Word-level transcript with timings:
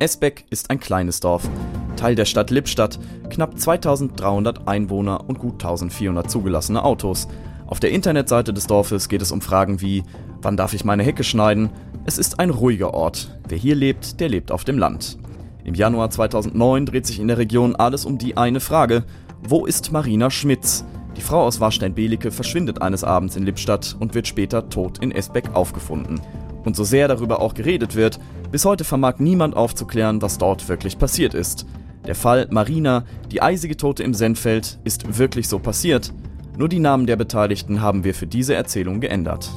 Esbeck 0.00 0.44
ist 0.50 0.70
ein 0.70 0.78
kleines 0.78 1.18
Dorf, 1.18 1.48
Teil 1.96 2.14
der 2.14 2.24
Stadt 2.24 2.50
Lippstadt, 2.50 3.00
knapp 3.30 3.58
2300 3.58 4.68
Einwohner 4.68 5.28
und 5.28 5.40
gut 5.40 5.54
1400 5.54 6.30
zugelassene 6.30 6.84
Autos. 6.84 7.26
Auf 7.66 7.80
der 7.80 7.90
Internetseite 7.90 8.52
des 8.52 8.68
Dorfes 8.68 9.08
geht 9.08 9.22
es 9.22 9.32
um 9.32 9.40
Fragen 9.40 9.80
wie, 9.80 10.04
wann 10.40 10.56
darf 10.56 10.72
ich 10.72 10.84
meine 10.84 11.02
Hecke 11.02 11.24
schneiden? 11.24 11.70
Es 12.04 12.16
ist 12.16 12.38
ein 12.38 12.50
ruhiger 12.50 12.94
Ort. 12.94 13.36
Wer 13.48 13.58
hier 13.58 13.74
lebt, 13.74 14.20
der 14.20 14.28
lebt 14.28 14.52
auf 14.52 14.62
dem 14.62 14.78
Land. 14.78 15.18
Im 15.64 15.74
Januar 15.74 16.10
2009 16.10 16.86
dreht 16.86 17.06
sich 17.06 17.18
in 17.18 17.26
der 17.26 17.38
Region 17.38 17.74
alles 17.74 18.04
um 18.04 18.18
die 18.18 18.36
eine 18.36 18.60
Frage, 18.60 19.04
wo 19.42 19.66
ist 19.66 19.90
Marina 19.90 20.30
Schmitz? 20.30 20.84
Die 21.16 21.22
Frau 21.22 21.42
aus 21.42 21.58
Warstein-Belicke 21.58 22.30
verschwindet 22.30 22.82
eines 22.82 23.02
Abends 23.02 23.34
in 23.34 23.42
Lippstadt 23.42 23.96
und 23.98 24.14
wird 24.14 24.28
später 24.28 24.68
tot 24.70 24.98
in 24.98 25.10
Esbeck 25.10 25.54
aufgefunden. 25.54 26.20
Und 26.64 26.76
so 26.76 26.84
sehr 26.84 27.08
darüber 27.08 27.40
auch 27.40 27.54
geredet 27.54 27.96
wird, 27.96 28.20
bis 28.50 28.64
heute 28.64 28.84
vermag 28.84 29.18
niemand 29.18 29.56
aufzuklären, 29.56 30.22
was 30.22 30.38
dort 30.38 30.68
wirklich 30.68 30.98
passiert 30.98 31.34
ist. 31.34 31.66
Der 32.06 32.14
Fall 32.14 32.46
Marina, 32.50 33.04
die 33.30 33.42
eisige 33.42 33.76
Tote 33.76 34.02
im 34.02 34.14
Senfeld, 34.14 34.78
ist 34.84 35.18
wirklich 35.18 35.48
so 35.48 35.58
passiert. 35.58 36.12
Nur 36.56 36.68
die 36.68 36.80
Namen 36.80 37.06
der 37.06 37.16
Beteiligten 37.16 37.82
haben 37.82 38.04
wir 38.04 38.14
für 38.14 38.26
diese 38.26 38.54
Erzählung 38.54 39.00
geändert. 39.00 39.50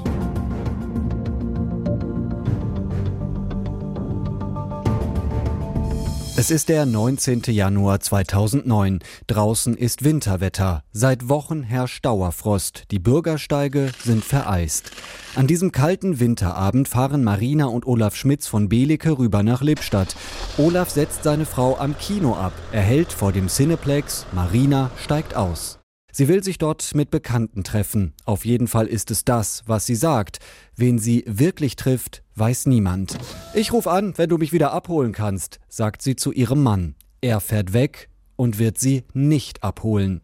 Es 6.41 6.49
ist 6.49 6.69
der 6.69 6.87
19. 6.87 7.43
Januar 7.49 7.99
2009. 7.99 8.97
Draußen 9.27 9.77
ist 9.77 10.03
Winterwetter. 10.03 10.83
Seit 10.91 11.29
Wochen 11.29 11.61
herrscht 11.61 12.03
Dauerfrost. 12.03 12.85
Die 12.89 12.97
Bürgersteige 12.97 13.91
sind 14.03 14.25
vereist. 14.25 14.89
An 15.35 15.45
diesem 15.45 15.71
kalten 15.71 16.19
Winterabend 16.19 16.87
fahren 16.87 17.23
Marina 17.23 17.65
und 17.65 17.85
Olaf 17.85 18.15
Schmitz 18.15 18.47
von 18.47 18.69
Belicke 18.69 19.19
rüber 19.19 19.43
nach 19.43 19.61
Lippstadt. 19.61 20.15
Olaf 20.57 20.89
setzt 20.89 21.25
seine 21.25 21.45
Frau 21.45 21.77
am 21.77 21.95
Kino 21.99 22.33
ab. 22.33 22.53
Er 22.71 22.81
hält 22.81 23.13
vor 23.13 23.31
dem 23.31 23.47
Cineplex. 23.47 24.25
Marina 24.31 24.89
steigt 24.97 25.35
aus. 25.35 25.77
Sie 26.11 26.27
will 26.27 26.43
sich 26.43 26.57
dort 26.57 26.95
mit 26.95 27.11
Bekannten 27.11 27.63
treffen. 27.63 28.13
Auf 28.25 28.45
jeden 28.45 28.67
Fall 28.67 28.87
ist 28.87 29.11
es 29.11 29.23
das, 29.25 29.61
was 29.67 29.85
sie 29.85 29.95
sagt. 29.95 30.39
Wen 30.75 30.97
sie 30.97 31.23
wirklich 31.27 31.75
trifft, 31.75 32.23
weiß 32.35 32.65
niemand. 32.67 33.17
Ich 33.53 33.73
ruf 33.73 33.87
an, 33.87 34.13
wenn 34.17 34.29
du 34.29 34.37
mich 34.37 34.53
wieder 34.53 34.71
abholen 34.73 35.11
kannst, 35.11 35.59
sagt 35.67 36.01
sie 36.01 36.15
zu 36.15 36.31
ihrem 36.31 36.63
Mann. 36.63 36.95
Er 37.21 37.39
fährt 37.39 37.73
weg 37.73 38.09
und 38.35 38.57
wird 38.57 38.79
sie 38.79 39.03
nicht 39.13 39.63
abholen. 39.63 40.21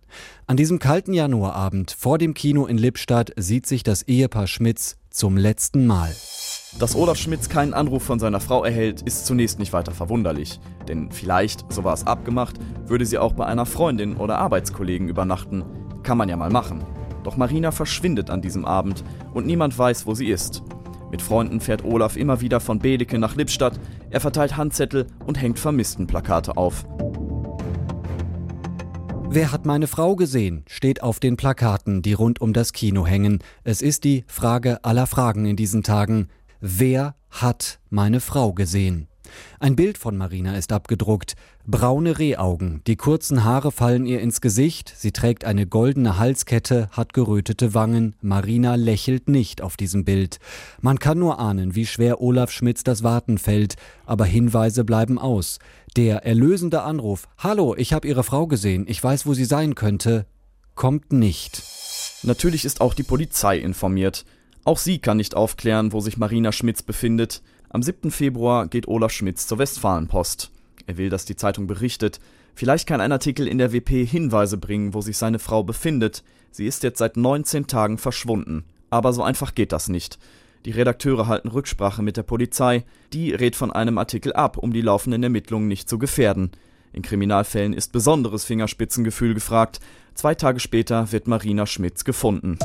An 0.47 0.58
diesem 0.58 0.80
kalten 0.80 1.13
Januarabend 1.13 1.91
vor 1.91 2.17
dem 2.17 2.33
Kino 2.33 2.66
in 2.66 2.78
Lippstadt 2.78 3.31
sieht 3.35 3.67
sich 3.67 3.83
das 3.83 4.02
Ehepaar 4.03 4.47
Schmitz 4.47 4.97
zum 5.11 5.38
letzten 5.38 5.85
Mal. 5.85 6.16
Dass 6.80 6.95
Olaf 6.95 7.17
Schmitz 7.17 7.50
keinen 7.50 7.73
Anruf 7.73 8.03
von 8.03 8.19
seiner 8.19 8.39
Frau 8.39 8.63
erhält, 8.63 9.02
ist 9.02 9.25
zunächst 9.25 9.59
nicht 9.59 9.73
weiter 9.73 9.91
verwunderlich. 9.91 10.59
Denn 10.88 11.11
vielleicht, 11.11 11.72
so 11.72 11.83
war 11.83 11.94
es 11.94 12.05
abgemacht, 12.05 12.55
würde 12.85 13.05
sie 13.05 13.17
auch 13.17 13.33
bei 13.33 13.45
einer 13.45 13.66
Freundin 13.66 14.17
oder 14.17 14.38
Arbeitskollegen 14.38 15.09
übernachten. 15.09 15.63
Kann 16.03 16.17
man 16.17 16.30
ja 16.30 16.38
mal 16.38 16.50
machen. 16.50 16.83
Doch 17.23 17.35
Marina 17.35 17.72
verschwindet 17.72 18.30
an 18.30 18.41
diesem 18.41 18.63
Abend 18.66 19.03
und 19.33 19.45
niemand 19.45 19.78
weiß, 19.78 20.05
wo 20.05 20.13
sie 20.13 20.28
ist. 20.28 20.63
Mit 21.11 21.22
Freunden 21.22 21.59
fährt 21.59 21.86
Olaf 21.86 22.17
immer 22.17 22.41
wieder 22.41 22.59
von 22.59 22.80
Bedeke 22.80 23.17
nach 23.17 23.36
Lippstadt, 23.36 23.80
er 24.09 24.19
verteilt 24.19 24.58
Handzettel 24.58 25.08
und 25.25 25.41
hängt 25.41 25.59
Vermisstenplakate 25.59 26.58
auf. 26.58 26.86
Wer 29.30 29.52
hat 29.52 29.66
meine 29.66 29.88
Frau 29.88 30.16
gesehen? 30.16 30.63
steht 30.67 31.03
auf 31.03 31.19
den 31.19 31.38
Plakaten, 31.38 32.02
die 32.02 32.13
rund 32.13 32.39
um 32.41 32.53
das 32.53 32.72
Kino 32.72 33.05
hängen. 33.05 33.39
Es 33.63 33.81
ist 33.81 34.03
die 34.03 34.23
Frage 34.28 34.83
aller 34.85 35.05
Fragen 35.05 35.45
in 35.45 35.55
diesen 35.55 35.83
Tagen. 35.83 36.30
Wer 36.61 37.16
hat 37.30 37.80
meine 37.89 38.19
Frau 38.22 38.53
gesehen? 38.53 39.08
Ein 39.59 39.75
Bild 39.75 39.97
von 39.97 40.17
Marina 40.17 40.56
ist 40.58 40.72
abgedruckt. 40.72 41.36
Braune 41.66 42.17
Rehaugen, 42.17 42.81
die 42.88 42.95
kurzen 42.95 43.44
Haare 43.44 43.72
fallen 43.72 44.06
ihr 44.06 44.22
ins 44.22 44.42
Gesicht, 44.42 44.94
sie 44.95 45.11
trägt 45.11 45.44
eine 45.44 45.67
goldene 45.67 46.18
Halskette, 46.18 46.88
hat 46.91 47.13
gerötete 47.13 47.74
Wangen. 47.74 48.16
Marina 48.22 48.75
lächelt 48.75 49.28
nicht 49.28 49.62
auf 49.62 49.78
diesem 49.78 50.06
Bild. 50.06 50.40
Man 50.81 51.00
kann 51.00 51.19
nur 51.19 51.40
ahnen, 51.40 51.75
wie 51.75 51.85
schwer 51.85 52.22
Olaf 52.22 52.51
Schmitz 52.51 52.84
das 52.84 53.03
Warten 53.03 53.38
fällt, 53.38 53.75
aber 54.06 54.25
Hinweise 54.25 54.84
bleiben 54.84 55.19
aus. 55.19 55.59
Der 55.96 56.25
erlösende 56.25 56.84
Anruf, 56.84 57.28
Hallo, 57.38 57.75
ich 57.75 57.94
habe 57.94 58.07
Ihre 58.07 58.24
Frau 58.24 58.47
gesehen, 58.47 58.85
ich 58.88 59.03
weiß, 59.03 59.25
wo 59.25 59.34
sie 59.34 59.46
sein 59.46 59.75
könnte, 59.75 60.25
kommt 60.75 61.12
nicht. 61.12 61.63
Natürlich 62.24 62.66
ist 62.66 62.81
auch 62.81 62.94
die 62.94 63.03
Polizei 63.03 63.57
informiert. 63.57 64.25
Auch 64.63 64.78
sie 64.78 65.00
kann 65.00 65.18
nicht 65.18 65.34
aufklären, 65.34 65.94
wo 65.94 66.01
sich 66.01 66.18
Marina 66.18 66.51
Schmitz 66.51 66.84
befindet. 66.84 67.41
Am 67.69 67.83
7. 67.83 68.11
Februar 68.11 68.67
geht 68.67 68.88
Olaf 68.88 69.11
Schmitz 69.11 69.45
zur 69.45 69.57
Westfalenpost. 69.57 70.51
Er 70.85 70.97
will, 70.97 71.09
dass 71.09 71.25
die 71.25 71.35
Zeitung 71.35 71.67
berichtet. 71.67 72.22
Vielleicht 72.55 72.88
kann 72.88 73.01
ein 73.01 73.11
Artikel 73.11 73.45
in 73.45 73.57
der 73.57 73.73
WP 73.73 74.05
Hinweise 74.05 74.57
bringen, 74.57 74.94
wo 74.94 75.01
sich 75.01 75.17
seine 75.17 75.38
Frau 75.38 75.63
befindet. 75.63 76.23
Sie 76.50 76.66
ist 76.66 76.83
jetzt 76.83 77.00
seit 77.00 77.17
19 77.17 77.67
Tagen 77.67 77.97
verschwunden. 77.97 78.63
Aber 78.89 79.11
so 79.11 79.22
einfach 79.22 79.53
geht 79.53 79.73
das 79.73 79.89
nicht. 79.89 80.17
Die 80.66 80.72
Redakteure 80.72 81.27
halten 81.27 81.50
Rücksprache 81.50 82.01
mit 82.01 82.16
der 82.16 82.23
Polizei. 82.23 82.85
Die 83.11 83.31
rät 83.33 83.57
von 83.57 83.72
einem 83.72 83.97
Artikel 83.97 84.31
ab, 84.31 84.57
um 84.57 84.72
die 84.72 84.81
laufenden 84.81 85.23
Ermittlungen 85.23 85.67
nicht 85.67 85.89
zu 85.89 86.00
gefährden. 86.00 86.51
In 86.94 87.01
Kriminalfällen 87.01 87.73
ist 87.73 87.91
besonderes 87.91 88.45
Fingerspitzengefühl 88.45 89.33
gefragt. 89.33 89.81
Zwei 90.16 90.35
Tage 90.35 90.61
später 90.61 91.11
wird 91.11 91.27
Marina 91.27 91.66
Schmitz 91.66 92.06
gefunden. 92.06 92.57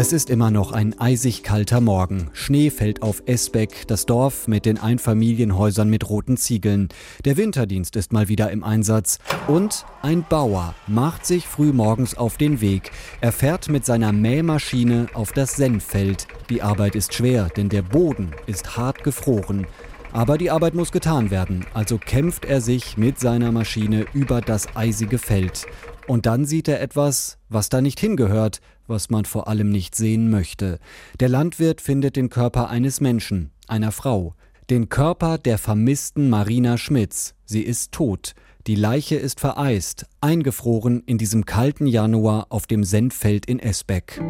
Es 0.00 0.14
ist 0.14 0.30
immer 0.30 0.50
noch 0.50 0.72
ein 0.72 0.98
eisig 0.98 1.42
kalter 1.42 1.82
Morgen. 1.82 2.30
Schnee 2.32 2.70
fällt 2.70 3.02
auf 3.02 3.22
Esbeck, 3.26 3.86
das 3.86 4.06
Dorf 4.06 4.48
mit 4.48 4.64
den 4.64 4.78
Einfamilienhäusern 4.78 5.90
mit 5.90 6.08
roten 6.08 6.38
Ziegeln. 6.38 6.88
Der 7.26 7.36
Winterdienst 7.36 7.96
ist 7.96 8.10
mal 8.10 8.26
wieder 8.28 8.50
im 8.50 8.64
Einsatz. 8.64 9.18
Und 9.46 9.84
ein 10.00 10.24
Bauer 10.26 10.74
macht 10.86 11.26
sich 11.26 11.46
früh 11.46 11.74
morgens 11.74 12.16
auf 12.16 12.38
den 12.38 12.62
Weg. 12.62 12.92
Er 13.20 13.30
fährt 13.30 13.68
mit 13.68 13.84
seiner 13.84 14.10
Mähmaschine 14.10 15.08
auf 15.12 15.32
das 15.32 15.56
Senffeld. 15.56 16.26
Die 16.48 16.62
Arbeit 16.62 16.94
ist 16.94 17.12
schwer, 17.12 17.50
denn 17.54 17.68
der 17.68 17.82
Boden 17.82 18.30
ist 18.46 18.78
hart 18.78 19.04
gefroren. 19.04 19.66
Aber 20.12 20.38
die 20.38 20.50
Arbeit 20.50 20.74
muss 20.74 20.92
getan 20.92 21.30
werden, 21.30 21.66
also 21.74 21.98
kämpft 21.98 22.46
er 22.46 22.62
sich 22.62 22.96
mit 22.96 23.20
seiner 23.20 23.52
Maschine 23.52 24.06
über 24.14 24.40
das 24.40 24.74
eisige 24.74 25.18
Feld. 25.18 25.66
Und 26.06 26.26
dann 26.26 26.44
sieht 26.44 26.68
er 26.68 26.80
etwas, 26.80 27.38
was 27.48 27.68
da 27.68 27.80
nicht 27.80 28.00
hingehört, 28.00 28.60
was 28.86 29.10
man 29.10 29.24
vor 29.24 29.48
allem 29.48 29.70
nicht 29.70 29.94
sehen 29.94 30.30
möchte. 30.30 30.78
Der 31.20 31.28
Landwirt 31.28 31.80
findet 31.80 32.16
den 32.16 32.28
Körper 32.28 32.68
eines 32.68 33.00
Menschen, 33.00 33.50
einer 33.68 33.92
Frau. 33.92 34.34
Den 34.68 34.88
Körper 34.88 35.38
der 35.38 35.58
vermissten 35.58 36.28
Marina 36.30 36.78
Schmitz. 36.78 37.34
Sie 37.44 37.62
ist 37.62 37.92
tot. 37.92 38.34
Die 38.66 38.74
Leiche 38.74 39.16
ist 39.16 39.40
vereist, 39.40 40.06
eingefroren 40.20 41.02
in 41.06 41.18
diesem 41.18 41.46
kalten 41.46 41.86
Januar 41.86 42.46
auf 42.50 42.66
dem 42.66 42.84
Senfeld 42.84 43.46
in 43.46 43.58
Esbeck. 43.58 44.20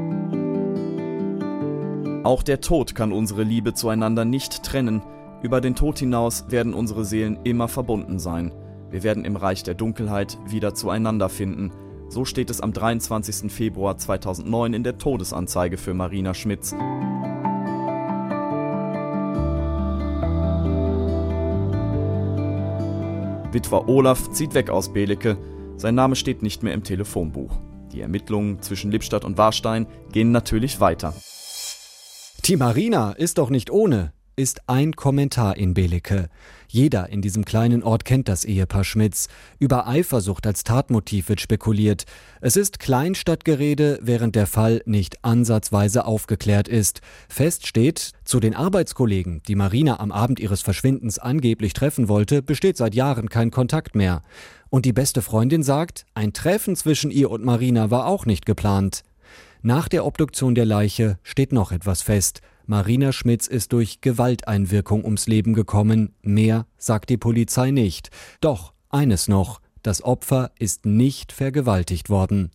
Auch 2.23 2.43
der 2.43 2.61
Tod 2.61 2.95
kann 2.95 3.13
unsere 3.13 3.43
Liebe 3.43 3.75
zueinander 3.75 4.25
nicht 4.25 4.63
trennen. 4.63 5.03
Über 5.43 5.61
den 5.61 5.75
Tod 5.75 5.99
hinaus 5.99 6.45
werden 6.49 6.75
unsere 6.75 7.05
Seelen 7.05 7.39
immer 7.45 7.67
verbunden 7.67 8.19
sein. 8.19 8.53
Wir 8.91 9.03
werden 9.05 9.25
im 9.25 9.37
Reich 9.37 9.63
der 9.63 9.75
Dunkelheit 9.75 10.39
wieder 10.47 10.75
zueinander 10.75 11.29
finden. 11.29 11.71
So 12.09 12.25
steht 12.25 12.51
es 12.51 12.61
am 12.61 12.73
23. 12.73 13.51
Februar 13.53 13.97
2009 13.97 14.75
in 14.75 14.83
der 14.83 14.99
Todesanzeige 14.99 15.77
für 15.77 15.95
Marina 15.95 16.35
Schmitz. 16.35 16.75
Witwer 23.53 23.89
Olaf 23.89 24.31
zieht 24.31 24.55
weg 24.55 24.71
aus 24.71 24.93
Belecke. 24.93 25.39
Sein 25.77 25.95
Name 25.95 26.17
steht 26.17 26.43
nicht 26.43 26.63
mehr 26.63 26.75
im 26.75 26.83
Telefonbuch. 26.83 27.59
Die 27.93 28.01
Ermittlungen 28.01 28.61
zwischen 28.61 28.91
Lippstadt 28.91 29.25
und 29.25 29.39
Warstein 29.39 29.87
gehen 30.13 30.33
natürlich 30.33 30.81
weiter. 30.81 31.15
Die 32.45 32.57
Marina 32.57 33.13
ist 33.13 33.39
doch 33.39 33.51
nicht 33.51 33.71
ohne 33.71 34.13
ist 34.41 34.63
ein 34.69 34.97
Kommentar 34.97 35.59
in 35.59 35.75
Belecke. 35.75 36.31
Jeder 36.67 37.11
in 37.11 37.21
diesem 37.21 37.45
kleinen 37.45 37.83
Ort 37.83 38.07
kennt 38.07 38.27
das 38.27 38.47
Ehepaar 38.47 38.85
Schmitz. 38.85 39.29
Über 39.59 39.87
Eifersucht 39.87 40.47
als 40.47 40.65
Tatmotiv 40.65 41.29
wird 41.29 41.43
spekuliert. 41.43 42.07
Es 42.41 42.57
ist 42.57 42.79
Kleinstadtgerede, 42.79 43.99
während 44.01 44.37
der 44.37 44.47
Fall 44.47 44.81
nicht 44.87 45.23
ansatzweise 45.27 46.07
aufgeklärt 46.07 46.69
ist. 46.69 47.03
Fest 47.29 47.67
steht, 47.67 48.13
zu 48.25 48.41
den 48.41 48.55
Arbeitskollegen, 48.55 49.43
die 49.47 49.57
Marina 49.57 50.01
am 50.01 50.11
Abend 50.11 50.41
ihres 50.41 50.63
Verschwindens 50.63 51.19
angeblich 51.19 51.75
treffen 51.75 52.09
wollte, 52.09 52.41
besteht 52.41 52.79
seit 52.79 52.95
Jahren 52.95 53.29
kein 53.29 53.51
Kontakt 53.51 53.95
mehr. 53.95 54.23
Und 54.71 54.87
die 54.87 54.95
beste 54.95 55.21
Freundin 55.21 55.63
sagt, 55.63 56.07
ein 56.15 56.33
Treffen 56.33 56.77
zwischen 56.77 57.11
ihr 57.11 57.31
und 57.31 57.45
Marina 57.45 57.91
war 57.91 58.07
auch 58.07 58.25
nicht 58.25 58.47
geplant. 58.47 59.03
Nach 59.63 59.89
der 59.89 60.07
Obduktion 60.07 60.55
der 60.55 60.65
Leiche 60.65 61.19
steht 61.23 61.53
noch 61.53 61.71
etwas 61.71 62.01
fest. 62.01 62.41
Marina 62.65 63.13
Schmitz 63.13 63.47
ist 63.47 63.75
durch 63.75 64.01
Gewalteinwirkung 64.01 65.05
ums 65.05 65.27
Leben 65.27 65.53
gekommen. 65.53 66.15
Mehr 66.23 66.67
sagt 66.79 67.11
die 67.11 67.19
Polizei 67.19 67.71
nicht. 67.71 68.11
Doch 68.41 68.73
eines 68.89 69.29
noch. 69.29 69.61
das 69.83 70.03
Opfer 70.05 70.51
ist 70.59 70.85
nicht 70.85 71.33
vergewaltigt 71.33 72.11
worden. 72.11 72.51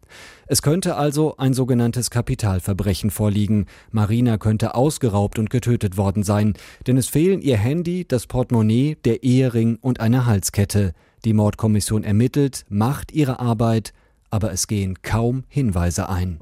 Es 0.46 0.62
könnte 0.62 0.96
also 0.96 1.38
ein 1.38 1.56
sogenanntes 1.56 2.12
Kapitalverbrechen 2.12 3.10
vorliegen. 3.10 3.66
Marina 3.92 4.38
könnte 4.38 4.76
ausgeraubt 4.76 5.40
und 5.40 5.50
getötet 5.50 5.98
worden 5.98 6.22
sein, 6.22 6.54
denn 6.86 6.98
es 6.98 7.08
fehlen 7.08 7.42
ihr 7.42 7.58
Handy, 7.58 8.06
das 8.08 8.28
Portemonnaie, 8.28 8.98
der 9.06 9.24
Ehering 9.24 9.78
und 9.82 10.02
eine 10.02 10.28
Halskette. 10.28 10.94
Die 11.24 11.34
Mordkommission 11.34 12.04
ermittelt, 12.04 12.64
macht 12.70 13.12
ihre 13.12 13.40
Arbeit, 13.40 13.92
aber 14.30 14.52
es 14.52 14.68
gehen 14.68 15.02
kaum 15.02 15.46
Hinweise 15.48 16.08
ein. 16.10 16.38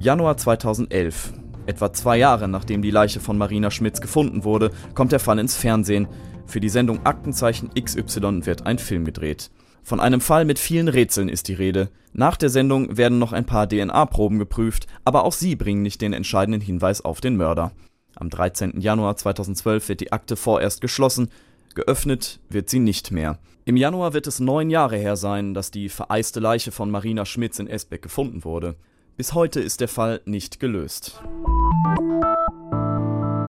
Januar 0.00 0.38
2011. 0.38 1.34
Etwa 1.66 1.92
zwei 1.92 2.16
Jahre 2.16 2.48
nachdem 2.48 2.80
die 2.80 2.90
Leiche 2.90 3.20
von 3.20 3.36
Marina 3.36 3.70
Schmitz 3.70 4.00
gefunden 4.00 4.44
wurde, 4.44 4.70
kommt 4.94 5.12
der 5.12 5.20
Fall 5.20 5.38
ins 5.38 5.58
Fernsehen. 5.58 6.08
Für 6.46 6.58
die 6.58 6.70
Sendung 6.70 7.04
Aktenzeichen 7.04 7.68
XY 7.74 8.46
wird 8.46 8.64
ein 8.64 8.78
Film 8.78 9.04
gedreht. 9.04 9.50
Von 9.82 10.00
einem 10.00 10.22
Fall 10.22 10.46
mit 10.46 10.58
vielen 10.58 10.88
Rätseln 10.88 11.28
ist 11.28 11.48
die 11.48 11.54
Rede. 11.54 11.90
Nach 12.14 12.38
der 12.38 12.48
Sendung 12.48 12.96
werden 12.96 13.18
noch 13.18 13.34
ein 13.34 13.44
paar 13.44 13.68
DNA-Proben 13.68 14.38
geprüft, 14.38 14.86
aber 15.04 15.22
auch 15.24 15.34
sie 15.34 15.54
bringen 15.54 15.82
nicht 15.82 16.00
den 16.00 16.14
entscheidenden 16.14 16.62
Hinweis 16.62 17.04
auf 17.04 17.20
den 17.20 17.36
Mörder. 17.36 17.72
Am 18.16 18.30
13. 18.30 18.80
Januar 18.80 19.16
2012 19.16 19.86
wird 19.90 20.00
die 20.00 20.12
Akte 20.12 20.36
vorerst 20.36 20.80
geschlossen, 20.80 21.30
geöffnet 21.74 22.40
wird 22.48 22.70
sie 22.70 22.78
nicht 22.78 23.10
mehr. 23.10 23.38
Im 23.66 23.76
Januar 23.76 24.14
wird 24.14 24.26
es 24.26 24.40
neun 24.40 24.70
Jahre 24.70 24.96
her 24.96 25.16
sein, 25.16 25.52
dass 25.52 25.70
die 25.70 25.90
vereiste 25.90 26.40
Leiche 26.40 26.72
von 26.72 26.90
Marina 26.90 27.26
Schmitz 27.26 27.58
in 27.58 27.66
Esbeck 27.66 28.00
gefunden 28.00 28.44
wurde. 28.44 28.76
Bis 29.20 29.34
heute 29.34 29.60
ist 29.60 29.82
der 29.82 29.88
Fall 29.88 30.22
nicht 30.24 30.60
gelöst. 30.60 31.20